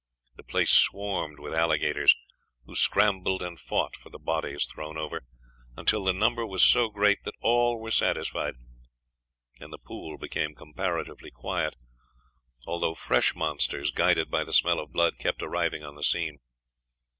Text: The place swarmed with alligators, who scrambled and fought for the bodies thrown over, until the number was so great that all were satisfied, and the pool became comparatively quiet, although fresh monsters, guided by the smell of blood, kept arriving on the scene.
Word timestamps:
The 0.35 0.41
place 0.41 0.71
swarmed 0.71 1.37
with 1.37 1.53
alligators, 1.53 2.15
who 2.65 2.73
scrambled 2.73 3.43
and 3.43 3.59
fought 3.59 3.95
for 3.95 4.09
the 4.09 4.17
bodies 4.17 4.65
thrown 4.65 4.97
over, 4.97 5.27
until 5.77 6.03
the 6.03 6.11
number 6.11 6.43
was 6.43 6.63
so 6.63 6.89
great 6.89 7.23
that 7.23 7.35
all 7.41 7.79
were 7.79 7.91
satisfied, 7.91 8.55
and 9.59 9.71
the 9.71 9.77
pool 9.77 10.17
became 10.17 10.55
comparatively 10.55 11.29
quiet, 11.29 11.75
although 12.65 12.95
fresh 12.95 13.35
monsters, 13.35 13.91
guided 13.91 14.31
by 14.31 14.43
the 14.43 14.53
smell 14.53 14.79
of 14.79 14.91
blood, 14.91 15.19
kept 15.19 15.43
arriving 15.43 15.83
on 15.83 15.93
the 15.93 16.01
scene. 16.03 16.39